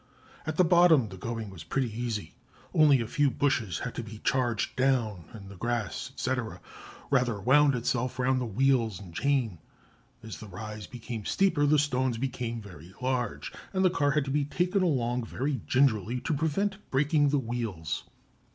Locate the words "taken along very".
14.43-15.61